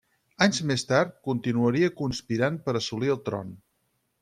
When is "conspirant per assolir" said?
2.01-3.15